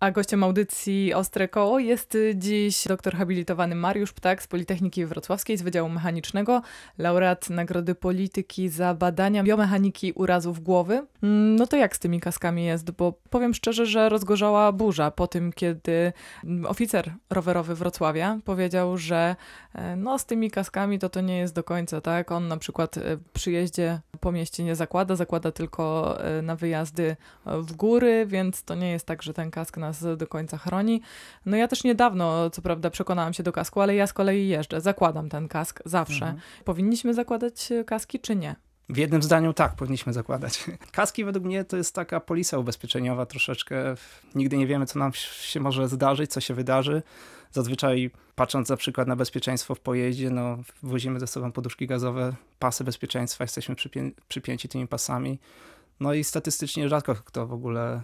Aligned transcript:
A 0.00 0.10
gościem 0.10 0.44
audycji 0.44 1.14
Ostre 1.14 1.48
Koło 1.48 1.78
jest 1.78 2.18
dziś 2.34 2.84
doktor 2.88 3.14
habilitowany 3.14 3.74
Mariusz 3.74 4.12
Ptak 4.12 4.42
z 4.42 4.46
Politechniki 4.46 5.06
Wrocławskiej 5.06 5.56
z 5.56 5.62
Wydziału 5.62 5.88
Mechanicznego, 5.88 6.62
laureat 6.98 7.50
Nagrody 7.50 7.94
Polityki 7.94 8.68
za 8.68 8.94
badania 8.94 9.42
biomechaniki 9.42 10.12
urazów 10.12 10.62
głowy. 10.62 11.06
No 11.56 11.66
to 11.66 11.76
jak 11.76 11.96
z 11.96 11.98
tymi 11.98 12.20
kaskami 12.20 12.64
jest? 12.64 12.90
Bo 12.90 13.14
powiem 13.30 13.54
szczerze, 13.54 13.86
że 13.86 14.08
rozgorzała 14.08 14.72
burza 14.72 15.10
po 15.10 15.26
tym, 15.26 15.52
kiedy 15.52 16.12
oficer 16.66 17.12
rowerowy 17.30 17.74
Wrocławia 17.74 18.38
powiedział, 18.44 18.98
że 18.98 19.36
e, 19.74 19.96
no 19.96 20.18
z 20.18 20.26
tymi 20.26 20.50
kaskami 20.50 20.98
to 20.98 21.08
to 21.08 21.20
nie 21.20 21.38
jest 21.38 21.54
do 21.54 21.64
końca, 21.64 22.00
tak? 22.00 22.32
On 22.32 22.48
na 22.48 22.56
przykład 22.56 22.96
e, 22.96 23.02
przy 23.32 23.50
jeździe 23.50 24.00
po 24.20 24.32
mieście 24.32 24.64
nie 24.64 24.76
zakłada, 24.76 25.16
zakłada 25.16 25.52
tylko 25.52 26.16
e, 26.20 26.42
na 26.42 26.56
wyjazdy 26.56 27.16
w 27.46 27.72
góry, 27.72 28.26
więc 28.26 28.62
to 28.62 28.74
nie 28.74 28.90
jest 28.90 29.06
tak, 29.06 29.22
że 29.22 29.34
ten 29.34 29.50
kask 29.50 29.76
nas 29.86 30.04
do 30.16 30.26
końca 30.26 30.58
chroni. 30.58 31.00
No 31.46 31.56
ja 31.56 31.68
też 31.68 31.84
niedawno, 31.84 32.50
co 32.50 32.62
prawda, 32.62 32.90
przekonałam 32.90 33.32
się 33.32 33.42
do 33.42 33.52
kasku, 33.52 33.80
ale 33.80 33.94
ja 33.94 34.06
z 34.06 34.12
kolei 34.12 34.48
jeżdżę, 34.48 34.80
zakładam 34.80 35.28
ten 35.28 35.48
kask 35.48 35.82
zawsze. 35.84 36.24
Mhm. 36.24 36.40
Powinniśmy 36.64 37.14
zakładać 37.14 37.68
kaski, 37.86 38.20
czy 38.20 38.36
nie? 38.36 38.56
W 38.88 38.96
jednym 38.96 39.22
zdaniu 39.22 39.52
tak, 39.52 39.76
powinniśmy 39.76 40.12
zakładać. 40.12 40.64
Kaski 40.92 41.24
według 41.24 41.44
mnie 41.44 41.64
to 41.64 41.76
jest 41.76 41.94
taka 41.94 42.20
polisa 42.20 42.58
ubezpieczeniowa 42.58 43.26
troszeczkę. 43.26 43.94
Nigdy 44.34 44.56
nie 44.56 44.66
wiemy, 44.66 44.86
co 44.86 44.98
nam 44.98 45.12
się 45.14 45.60
może 45.60 45.88
zdarzyć, 45.88 46.30
co 46.30 46.40
się 46.40 46.54
wydarzy. 46.54 47.02
Zazwyczaj 47.52 48.10
patrząc 48.34 48.68
na 48.68 48.76
przykład 48.76 49.08
na 49.08 49.16
bezpieczeństwo 49.16 49.74
w 49.74 49.80
pojeździe, 49.80 50.30
no 50.30 50.58
wozimy 50.82 51.20
ze 51.20 51.26
sobą 51.26 51.52
poduszki 51.52 51.86
gazowe, 51.86 52.34
pasy 52.58 52.84
bezpieczeństwa, 52.84 53.44
jesteśmy 53.44 53.74
przypię 53.74 54.10
przypięci 54.28 54.68
tymi 54.68 54.88
pasami. 54.88 55.38
No 56.00 56.14
i 56.14 56.24
statystycznie 56.24 56.88
rzadko 56.88 57.14
kto 57.14 57.46
w 57.46 57.52
ogóle 57.52 58.00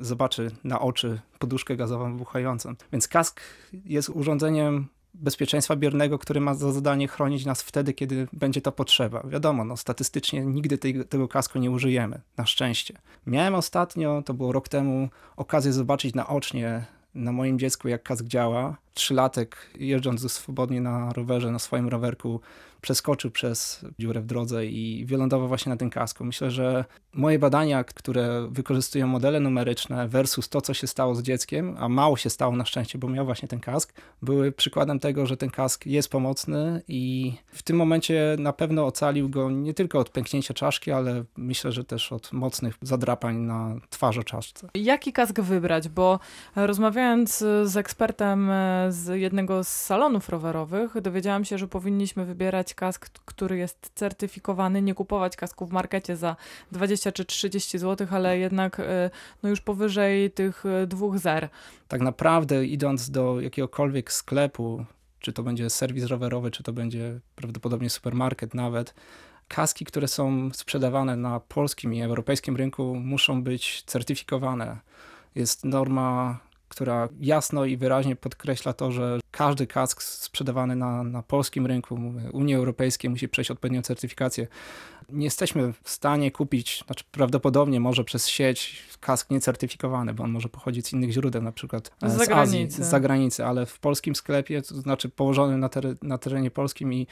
zobaczy 0.00 0.50
na 0.64 0.80
oczy 0.80 1.20
poduszkę 1.38 1.76
gazową 1.76 2.12
wybuchającą. 2.12 2.74
Więc 2.92 3.08
kask 3.08 3.40
jest 3.84 4.08
urządzeniem 4.08 4.88
bezpieczeństwa 5.14 5.76
biernego, 5.76 6.18
który 6.18 6.40
ma 6.40 6.54
za 6.54 6.72
zadanie 6.72 7.08
chronić 7.08 7.44
nas 7.44 7.62
wtedy, 7.62 7.92
kiedy 7.92 8.28
będzie 8.32 8.60
to 8.60 8.72
potrzeba. 8.72 9.22
Wiadomo, 9.22 9.64
no, 9.64 9.76
statystycznie 9.76 10.40
nigdy 10.46 10.78
tej, 10.78 11.04
tego 11.04 11.28
kasku 11.28 11.58
nie 11.58 11.70
użyjemy, 11.70 12.20
na 12.36 12.46
szczęście. 12.46 12.98
Miałem 13.26 13.54
ostatnio, 13.54 14.22
to 14.22 14.34
było 14.34 14.52
rok 14.52 14.68
temu, 14.68 15.08
okazję 15.36 15.72
zobaczyć 15.72 16.14
naocznie 16.14 16.84
na 17.14 17.32
moim 17.32 17.58
dziecku, 17.58 17.88
jak 17.88 18.02
kask 18.02 18.24
działa. 18.24 18.76
Trzylatek 18.94 19.56
jeżdżąc 19.78 20.32
swobodnie 20.32 20.80
na 20.80 21.12
rowerze, 21.12 21.50
na 21.50 21.58
swoim 21.58 21.88
rowerku, 21.88 22.40
przeskoczył 22.80 23.30
przez 23.30 23.84
dziurę 23.98 24.20
w 24.20 24.26
drodze 24.26 24.66
i 24.66 25.04
wylądował 25.06 25.48
właśnie 25.48 25.70
na 25.70 25.76
tym 25.76 25.90
kasku. 25.90 26.24
Myślę, 26.24 26.50
że 26.50 26.84
moje 27.12 27.38
badania, 27.38 27.84
które 27.84 28.48
wykorzystują 28.50 29.06
modele 29.06 29.40
numeryczne 29.40 30.08
versus 30.08 30.48
to, 30.48 30.60
co 30.60 30.74
się 30.74 30.86
stało 30.86 31.14
z 31.14 31.22
dzieckiem, 31.22 31.76
a 31.78 31.88
mało 31.88 32.16
się 32.16 32.30
stało 32.30 32.56
na 32.56 32.64
szczęście, 32.64 32.98
bo 32.98 33.08
miał 33.08 33.24
właśnie 33.24 33.48
ten 33.48 33.60
kask, 33.60 34.00
były 34.22 34.52
przykładem 34.52 34.98
tego, 34.98 35.26
że 35.26 35.36
ten 35.36 35.50
kask 35.50 35.86
jest 35.86 36.08
pomocny 36.08 36.82
i 36.88 37.34
w 37.46 37.62
tym 37.62 37.76
momencie 37.76 38.36
na 38.38 38.52
pewno 38.52 38.86
ocalił 38.86 39.28
go 39.28 39.50
nie 39.50 39.74
tylko 39.74 39.98
od 39.98 40.10
pęknięcia 40.10 40.54
czaszki, 40.54 40.90
ale 40.90 41.24
myślę, 41.36 41.72
że 41.72 41.84
też 41.84 42.12
od 42.12 42.32
mocnych 42.32 42.74
zadrapań 42.82 43.36
na 43.36 43.74
twarzy 43.90 44.24
czaszce. 44.24 44.68
Jaki 44.74 45.12
kask 45.12 45.40
wybrać? 45.40 45.88
Bo 45.88 46.18
rozmawiając 46.56 47.38
z 47.64 47.76
ekspertem 47.76 48.50
z 48.88 49.20
jednego 49.20 49.64
z 49.64 49.68
salonów 49.68 50.28
rowerowych, 50.28 51.00
dowiedziałam 51.00 51.44
się, 51.44 51.58
że 51.58 51.68
powinniśmy 51.68 52.24
wybierać 52.24 52.65
kask, 52.74 53.08
który 53.24 53.56
jest 53.56 53.90
certyfikowany, 53.94 54.82
nie 54.82 54.94
kupować 54.94 55.36
kasku 55.36 55.66
w 55.66 55.72
markecie 55.72 56.16
za 56.16 56.36
20 56.72 57.12
czy 57.12 57.24
30 57.24 57.78
zł, 57.78 58.06
ale 58.10 58.38
jednak 58.38 58.80
e, 58.80 59.10
no 59.42 59.48
już 59.48 59.60
powyżej 59.60 60.30
tych 60.30 60.66
e, 60.66 60.86
dwóch 60.86 61.18
zer. 61.18 61.48
Tak 61.88 62.00
naprawdę 62.00 62.66
idąc 62.66 63.10
do 63.10 63.40
jakiegokolwiek 63.40 64.12
sklepu, 64.12 64.84
czy 65.20 65.32
to 65.32 65.42
będzie 65.42 65.70
serwis 65.70 66.04
rowerowy, 66.04 66.50
czy 66.50 66.62
to 66.62 66.72
będzie 66.72 67.20
prawdopodobnie 67.34 67.90
supermarket 67.90 68.54
nawet, 68.54 68.94
kaski, 69.48 69.84
które 69.84 70.08
są 70.08 70.50
sprzedawane 70.52 71.16
na 71.16 71.40
polskim 71.40 71.94
i 71.94 72.02
europejskim 72.02 72.56
rynku 72.56 72.94
muszą 72.94 73.42
być 73.42 73.82
certyfikowane. 73.86 74.76
Jest 75.34 75.64
norma 75.64 76.38
która 76.68 77.08
jasno 77.20 77.64
i 77.64 77.76
wyraźnie 77.76 78.16
podkreśla 78.16 78.72
to, 78.72 78.92
że 78.92 79.18
każdy 79.36 79.66
kask 79.66 80.02
sprzedawany 80.02 80.76
na, 80.76 81.02
na 81.02 81.22
polskim 81.22 81.66
rynku 81.66 82.00
Unii 82.32 82.54
Europejskiej 82.54 83.10
musi 83.10 83.28
przejść 83.28 83.50
odpowiednią 83.50 83.82
certyfikację. 83.82 84.46
Nie 85.08 85.24
jesteśmy 85.24 85.72
w 85.82 85.90
stanie 85.90 86.30
kupić, 86.30 86.82
znaczy 86.86 87.04
prawdopodobnie 87.12 87.80
może 87.80 88.04
przez 88.04 88.28
sieć 88.28 88.82
kask 89.00 89.30
niecertyfikowany, 89.30 90.14
bo 90.14 90.24
on 90.24 90.30
może 90.30 90.48
pochodzić 90.48 90.86
z 90.86 90.92
innych 90.92 91.12
źródeł, 91.12 91.42
na 91.42 91.52
przykład 91.52 91.90
z, 92.02 92.26
z 92.26 92.30
Azji, 92.30 92.70
z 92.70 92.78
zagranicy, 92.78 93.44
ale 93.44 93.66
w 93.66 93.78
polskim 93.78 94.14
sklepie, 94.14 94.62
to 94.62 94.74
znaczy 94.74 95.08
położony 95.08 95.58
na, 95.58 95.68
ter 95.68 95.96
na 96.02 96.18
terenie 96.18 96.50
polskim 96.50 96.92
i 96.92 97.06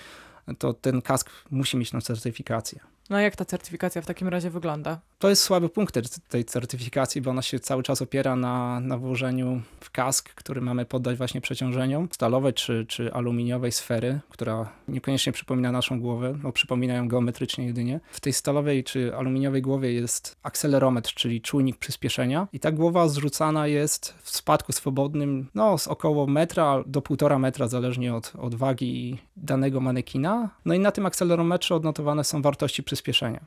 to 0.59 0.73
ten 0.75 1.03
kask 1.03 1.31
musi 1.51 1.77
mieć 1.77 1.91
tą 1.91 2.01
certyfikację. 2.01 2.94
No 3.11 3.21
jak 3.21 3.37
ta 3.37 3.45
certyfikacja 3.45 4.03
w 4.03 4.07
takim 4.07 4.29
razie 4.29 4.51
wygląda? 4.51 5.01
To 5.19 5.29
jest 5.29 5.43
słaby 5.43 5.69
punkt 5.69 5.99
tej 6.29 6.45
certyfikacji, 6.45 7.21
bo 7.21 7.31
ona 7.31 7.43
się 7.43 7.61
cały 7.61 7.83
czas 7.83 8.03
opiera 8.03 8.37
na, 8.37 8.81
na 8.81 8.99
włożeniu 8.99 9.63
w 9.81 9.91
kask, 9.91 10.35
który 10.35 10.61
mamy 10.61 10.85
poddać 10.85 11.17
właśnie 11.17 11.41
przeciążeniom 11.41 12.09
stalowej 12.13 12.53
czy, 12.53 12.87
czy 12.89 13.13
aluminiowej 13.13 13.73
sfery, 13.73 14.21
która 14.29 14.73
niekoniecznie 14.89 15.33
przypomina 15.33 15.73
naszą 15.73 16.01
głowę, 16.01 16.35
bo 16.43 16.53
przypomina 16.53 16.95
ją 16.95 17.09
geometrycznie 17.09 17.67
jedynie. 17.67 18.01
W 18.13 18.21
tej 18.21 18.33
stalowej 18.33 18.85
czy 18.85 19.17
aluminiowej 19.17 19.63
głowie 19.63 19.93
jest 19.93 20.37
akcelerometr, 20.43 21.15
czyli 21.15 21.41
czujnik 21.41 21.77
przyspieszenia 21.77 22.49
i 22.53 22.61
ta 22.61 22.73
głowa 22.73 23.09
zrzucana 23.09 23.67
jest 23.67 24.15
w 24.23 24.31
spadku 24.31 24.73
swobodnym 24.73 25.47
no, 25.55 25.79
z 25.79 25.89
około 25.89 26.27
metra 26.27 26.85
do 26.87 27.03
półtora 27.03 27.39
metra, 27.39 27.69
zależnie 27.69 28.15
od, 28.15 28.33
od 28.39 28.55
wagi 28.55 29.19
danego 29.37 29.81
manekina. 29.81 30.51
No 30.65 30.75
i 30.75 30.79
na 30.79 30.93
tym 30.93 31.07
akcelerometrze 31.07 31.75
odnotowane 31.75 32.25
są 32.25 32.43
wartości 32.43 32.83
przyspieszenia. 32.83 32.94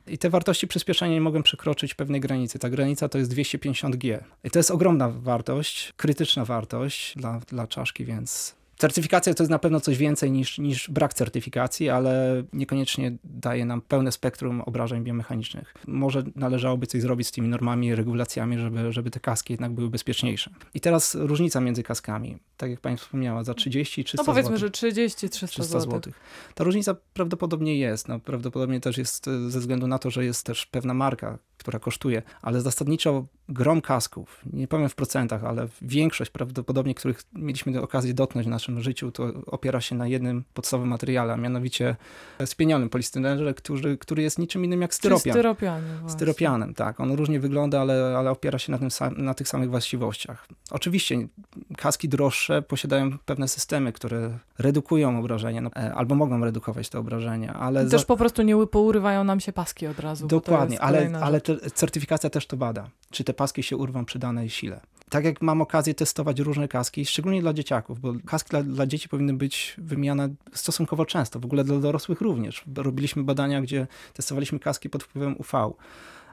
I 0.06 0.18
te 0.18 0.30
wartości 0.30 0.68
przyspieszenia 0.68 1.14
nie 1.14 1.20
mogą 1.20 1.42
przekroczyć 1.42 1.94
pewnej 1.94 2.20
granicy. 2.20 2.58
Ta 2.58 2.70
granica 2.70 3.08
to 3.08 3.18
jest 3.18 3.32
250G. 3.34 4.18
I 4.44 4.50
to 4.50 4.58
jest 4.58 4.70
ogromna 4.70 5.08
wartość, 5.08 5.92
krytyczna 5.96 6.44
wartość 6.44 7.14
dla, 7.16 7.40
dla 7.40 7.66
czaszki, 7.66 8.04
więc 8.04 8.54
Certyfikacja 8.78 9.34
to 9.34 9.42
jest 9.42 9.50
na 9.50 9.58
pewno 9.58 9.80
coś 9.80 9.98
więcej 9.98 10.30
niż, 10.30 10.58
niż 10.58 10.90
brak 10.90 11.14
certyfikacji, 11.14 11.90
ale 11.90 12.42
niekoniecznie 12.52 13.16
daje 13.24 13.64
nam 13.64 13.80
pełne 13.80 14.12
spektrum 14.12 14.60
obrażeń 14.60 15.04
biomechanicznych. 15.04 15.74
Może 15.86 16.22
należałoby 16.36 16.86
coś 16.86 17.02
zrobić 17.02 17.28
z 17.28 17.32
tymi 17.32 17.48
normami 17.48 17.86
i 17.86 17.94
regulacjami, 17.94 18.58
żeby, 18.58 18.92
żeby 18.92 19.10
te 19.10 19.20
kaski 19.20 19.52
jednak 19.52 19.72
były 19.72 19.90
bezpieczniejsze. 19.90 20.50
I 20.74 20.80
teraz 20.80 21.14
różnica 21.14 21.60
między 21.60 21.82
kaskami. 21.82 22.38
Tak 22.56 22.70
jak 22.70 22.80
pani 22.80 22.96
wspomniała, 22.96 23.44
za 23.44 23.54
30 23.54 24.00
i 24.00 24.04
300 24.04 24.22
No 24.22 24.26
powiedzmy, 24.26 24.56
zł. 24.56 24.66
że 24.66 24.70
30, 24.70 25.28
300, 25.28 25.46
300 25.46 25.80
zł. 25.80 26.12
Ta 26.54 26.64
różnica 26.64 26.96
prawdopodobnie 27.14 27.78
jest. 27.78 28.08
No, 28.08 28.18
prawdopodobnie 28.20 28.80
też 28.80 28.98
jest 28.98 29.28
e, 29.28 29.50
ze 29.50 29.60
względu 29.60 29.86
na 29.86 29.98
to, 29.98 30.10
że 30.10 30.24
jest 30.24 30.46
też 30.46 30.66
pewna 30.66 30.94
marka, 30.94 31.38
która 31.58 31.78
kosztuje, 31.78 32.22
ale 32.42 32.60
zasadniczo 32.60 33.26
grom 33.48 33.80
kasków, 33.80 34.42
nie 34.52 34.68
powiem 34.68 34.88
w 34.88 34.94
procentach, 34.94 35.44
ale 35.44 35.68
większość 35.82 36.30
prawdopodobnie, 36.30 36.94
których 36.94 37.22
mieliśmy 37.32 37.80
okazję 37.80 38.14
dotknąć 38.14 38.46
w 38.46 38.50
naszym 38.50 38.80
życiu, 38.80 39.12
to 39.12 39.24
opiera 39.46 39.80
się 39.80 39.94
na 39.94 40.06
jednym 40.06 40.44
podstawowym 40.54 40.88
materiale, 40.90 41.32
a 41.32 41.36
mianowicie 41.36 41.96
spienionym 42.44 42.88
polistyrenerze, 42.88 43.54
który, 43.54 43.98
który 43.98 44.22
jest 44.22 44.38
niczym 44.38 44.64
innym 44.64 44.82
jak 44.82 44.94
styropian. 44.94 45.32
Styropianem. 45.32 46.10
Styropianem, 46.10 46.74
tak. 46.74 47.00
On 47.00 47.12
różnie 47.12 47.40
wygląda, 47.40 47.80
ale, 47.80 48.18
ale 48.18 48.30
opiera 48.30 48.58
się 48.58 48.72
na, 48.72 48.78
tym, 48.78 48.88
na 49.16 49.34
tych 49.34 49.48
samych 49.48 49.70
właściwościach. 49.70 50.48
Oczywiście 50.70 51.28
kaski 51.76 52.08
droższe 52.08 52.62
posiadają 52.62 53.18
pewne 53.18 53.48
systemy, 53.48 53.92
które 53.92 54.38
redukują 54.58 55.18
obrażenia, 55.18 55.60
no, 55.60 55.70
e, 55.76 55.94
albo 55.94 56.14
mogą 56.14 56.44
redukować 56.44 56.88
te 56.88 56.98
obrażenia, 56.98 57.54
ale... 57.54 57.86
Też 57.86 58.00
za... 58.00 58.06
po 58.06 58.16
prostu 58.16 58.42
nie 58.42 58.66
pourywają 58.66 59.24
nam 59.24 59.40
się 59.40 59.52
paski 59.52 59.86
od 59.86 59.98
razu. 59.98 60.26
Dokładnie, 60.26 60.80
ale, 60.80 61.10
ale 61.22 61.40
certyfikacja 61.74 62.30
też 62.30 62.46
to 62.46 62.56
bada, 62.56 62.88
czy 63.10 63.24
te 63.24 63.34
paski 63.34 63.62
się 63.62 63.76
urwą 63.76 64.04
przy 64.04 64.18
danej 64.18 64.50
sile. 64.50 64.80
Tak 65.10 65.24
jak 65.24 65.42
mam 65.42 65.62
okazję 65.62 65.94
testować 65.94 66.40
różne 66.40 66.68
kaski, 66.68 67.06
szczególnie 67.06 67.40
dla 67.40 67.52
dzieciaków, 67.52 68.00
bo 68.00 68.14
kaski 68.26 68.50
dla, 68.50 68.62
dla 68.62 68.86
dzieci 68.86 69.08
powinny 69.08 69.34
być 69.34 69.74
wymieniane 69.78 70.28
stosunkowo 70.52 71.06
często, 71.06 71.40
w 71.40 71.44
ogóle 71.44 71.64
dla 71.64 71.78
dorosłych 71.78 72.20
również. 72.20 72.64
Robiliśmy 72.76 73.22
badania, 73.24 73.60
gdzie 73.62 73.86
testowaliśmy 74.14 74.58
kaski 74.58 74.90
pod 74.90 75.02
wpływem 75.02 75.36
UV 75.38 75.72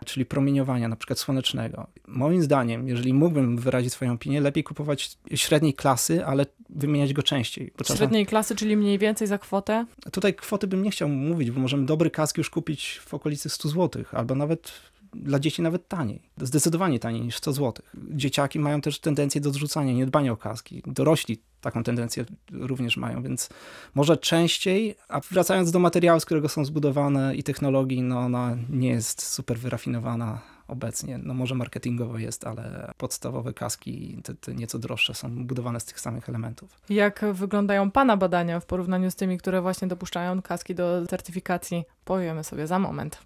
czyli 0.06 0.26
promieniowania, 0.26 0.88
na 0.88 0.96
przykład 0.96 1.20
słonecznego. 1.20 1.88
Moim 2.08 2.42
zdaniem, 2.42 2.88
jeżeli 2.88 3.14
mógłbym 3.14 3.58
wyrazić 3.58 3.94
swoją 3.94 4.14
opinię, 4.14 4.42
lepiej 4.42 4.64
kupować 4.64 5.18
średniej 5.36 5.74
klasy, 5.74 6.26
ale 6.26 6.46
wymieniać 6.70 7.14
go 7.14 7.24
częściej. 7.24 7.72
Średniej 7.96 8.26
klasy, 8.26 8.56
czyli 8.56 8.78
mniej 8.78 9.00
więcej 9.00 9.28
za 9.28 9.38
kwotę? 9.38 9.86
Tutaj 10.12 10.34
kwoty 10.34 10.68
bym 10.68 10.84
nie 10.84 10.92
chciał 10.92 11.10
mówić, 11.10 11.52
bo 11.52 11.62
możemy 11.62 11.86
dobry 11.86 12.12
kask 12.12 12.38
już 12.38 12.50
kupić 12.50 13.02
w 13.06 13.14
okolicy 13.14 13.50
100 13.50 13.70
zł, 13.70 14.04
albo 14.12 14.36
nawet 14.36 14.72
dla 15.16 15.40
dzieci 15.40 15.62
nawet 15.62 15.88
taniej. 15.88 16.22
Zdecydowanie 16.38 17.00
taniej 17.00 17.22
niż 17.22 17.38
100 17.38 17.54
zł. 17.54 17.86
Dzieciaki 18.10 18.60
mają 18.60 18.82
też 18.82 19.00
tendencję 19.00 19.42
do 19.42 19.52
zrzucania, 19.52 19.94
niedbania 19.94 20.32
o 20.32 20.38
kaski. 20.38 20.84
Dorośli 20.86 21.42
taką 21.62 21.84
tendencję 21.84 22.26
również 22.52 22.98
mają, 22.98 23.24
więc 23.24 23.50
może 23.96 24.18
częściej, 24.18 24.96
a 25.08 25.20
wracając 25.20 25.72
do 25.72 25.80
materiału, 25.80 26.20
z 26.20 26.26
którego 26.26 26.50
są 26.50 26.66
zbudowane 26.66 27.36
i 27.36 27.44
technologii, 27.44 28.02
no 28.02 28.20
ona 28.20 28.58
nie 28.70 28.90
jest 28.90 29.22
super 29.22 29.58
wyrafinowana 29.58 30.42
obecnie. 30.68 31.18
No 31.18 31.34
może 31.34 31.56
marketingowo 31.56 32.18
jest, 32.18 32.48
ale 32.48 32.92
podstawowe 32.98 33.54
kaski, 33.54 34.22
te, 34.24 34.36
te 34.36 34.56
nieco 34.56 34.80
droższe, 34.80 35.14
są 35.14 35.46
budowane 35.46 35.80
z 35.80 35.86
tych 35.86 36.00
samych 36.00 36.30
elementów. 36.30 36.82
Jak 36.90 37.26
wyglądają 37.34 37.92
Pana 37.92 38.18
badania 38.18 38.60
w 38.60 38.66
porównaniu 38.66 39.12
z 39.12 39.16
tymi, 39.16 39.38
które 39.38 39.62
właśnie 39.62 39.88
dopuszczają 39.88 40.42
kaski 40.42 40.76
do 40.76 41.08
certyfikacji? 41.10 41.84
Powiemy 42.06 42.44
sobie 42.44 42.68
za 42.68 42.80
moment. 42.80 43.20